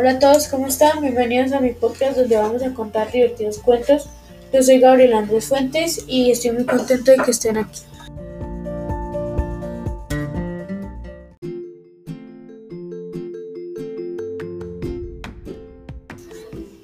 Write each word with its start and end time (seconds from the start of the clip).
Hola 0.00 0.12
a 0.12 0.18
todos, 0.20 0.46
¿cómo 0.46 0.68
están? 0.68 1.00
Bienvenidos 1.00 1.50
a 1.50 1.58
mi 1.58 1.72
podcast 1.72 2.16
donde 2.16 2.36
vamos 2.36 2.62
a 2.62 2.72
contar 2.72 3.10
divertidos 3.10 3.58
cuentos. 3.58 4.08
Yo 4.52 4.62
soy 4.62 4.78
Gabriel 4.78 5.12
Andrés 5.12 5.46
Fuentes 5.46 6.04
y 6.06 6.30
estoy 6.30 6.52
muy 6.52 6.66
contento 6.66 7.10
de 7.10 7.16
que 7.16 7.32
estén 7.32 7.56
aquí. 7.56 7.80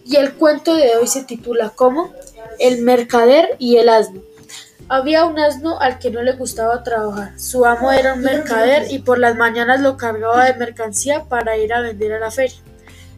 Y 0.04 0.16
el 0.16 0.34
cuento 0.34 0.74
de 0.74 0.96
hoy 0.96 1.06
se 1.06 1.22
titula 1.22 1.70
como 1.70 2.12
El 2.58 2.82
mercader 2.82 3.54
y 3.60 3.76
el 3.76 3.90
asno. 3.90 4.22
Había 4.88 5.24
un 5.24 5.38
asno 5.38 5.78
al 5.78 6.00
que 6.00 6.10
no 6.10 6.20
le 6.20 6.32
gustaba 6.32 6.82
trabajar. 6.82 7.38
Su 7.38 7.64
amo 7.64 7.92
era 7.92 8.14
un 8.14 8.22
mercader 8.22 8.90
y 8.90 8.98
por 8.98 9.20
las 9.20 9.36
mañanas 9.36 9.82
lo 9.82 9.96
cargaba 9.96 10.46
de 10.46 10.54
mercancía 10.54 11.26
para 11.28 11.56
ir 11.56 11.72
a 11.72 11.80
vender 11.80 12.14
a 12.14 12.18
la 12.18 12.32
feria. 12.32 12.56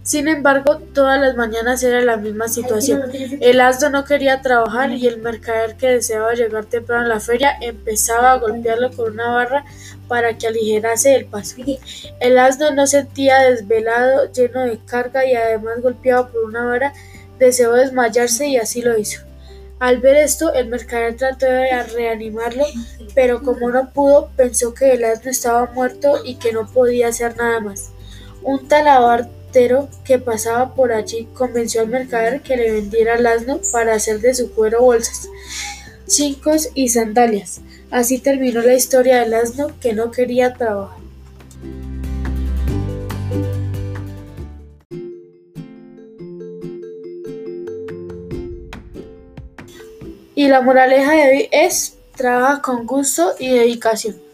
Sin 0.06 0.28
embargo, 0.28 0.78
todas 0.94 1.20
las 1.20 1.34
mañanas 1.34 1.82
era 1.82 2.00
la 2.00 2.16
misma 2.16 2.46
situación. 2.46 3.10
El 3.40 3.60
asno 3.60 3.90
no 3.90 4.04
quería 4.04 4.40
trabajar 4.40 4.92
y 4.92 5.04
el 5.08 5.18
mercader 5.20 5.74
que 5.74 5.88
deseaba 5.88 6.32
llegar 6.34 6.66
temprano 6.66 7.06
a 7.06 7.08
la 7.08 7.18
feria 7.18 7.56
empezaba 7.60 8.30
a 8.30 8.38
golpearlo 8.38 8.92
con 8.92 9.14
una 9.14 9.30
barra 9.30 9.64
para 10.06 10.38
que 10.38 10.46
aligerase 10.46 11.16
el 11.16 11.24
paso. 11.24 11.56
El 12.20 12.38
asno 12.38 12.70
no 12.70 12.86
sentía 12.86 13.50
desvelado, 13.50 14.30
lleno 14.30 14.62
de 14.62 14.78
carga 14.78 15.26
y 15.26 15.34
además 15.34 15.82
golpeado 15.82 16.28
por 16.30 16.44
una 16.44 16.64
vara, 16.64 16.92
deseó 17.40 17.72
desmayarse 17.72 18.46
y 18.46 18.58
así 18.58 18.82
lo 18.82 18.96
hizo. 18.96 19.22
Al 19.80 19.98
ver 19.98 20.14
esto, 20.14 20.54
el 20.54 20.68
mercader 20.68 21.16
trató 21.16 21.46
de 21.46 21.82
reanimarlo, 21.82 22.64
pero 23.16 23.42
como 23.42 23.72
no 23.72 23.90
pudo, 23.92 24.30
pensó 24.36 24.72
que 24.72 24.92
el 24.92 25.04
asno 25.04 25.32
estaba 25.32 25.66
muerto 25.74 26.20
y 26.24 26.36
que 26.36 26.52
no 26.52 26.64
podía 26.68 27.08
hacer 27.08 27.36
nada 27.36 27.58
más. 27.58 27.90
Un 28.44 28.68
que 30.04 30.18
pasaba 30.18 30.74
por 30.74 30.92
allí 30.92 31.26
convenció 31.32 31.80
al 31.80 31.88
mercader 31.88 32.42
que 32.42 32.56
le 32.56 32.72
vendiera 32.72 33.14
el 33.14 33.26
asno 33.26 33.60
para 33.72 33.94
hacer 33.94 34.20
de 34.20 34.34
su 34.34 34.52
cuero 34.52 34.82
bolsas, 34.82 35.28
chincos 36.06 36.68
y 36.74 36.90
sandalias. 36.90 37.62
Así 37.90 38.18
terminó 38.18 38.60
la 38.60 38.74
historia 38.74 39.20
del 39.20 39.32
asno 39.32 39.68
que 39.80 39.94
no 39.94 40.10
quería 40.10 40.52
trabajar. 40.52 40.98
Y 50.34 50.48
la 50.48 50.60
moraleja 50.60 51.12
de 51.12 51.30
hoy 51.30 51.48
es 51.50 51.96
trabaja 52.14 52.60
con 52.60 52.86
gusto 52.86 53.32
y 53.38 53.48
dedicación. 53.48 54.25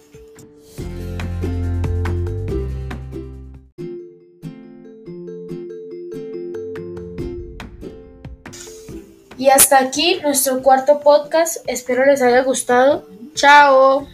Y 9.42 9.50
hasta 9.50 9.80
aquí 9.80 10.20
nuestro 10.22 10.62
cuarto 10.62 11.00
podcast. 11.00 11.56
Espero 11.66 12.06
les 12.06 12.22
haya 12.22 12.44
gustado. 12.44 13.08
Chao. 13.34 14.06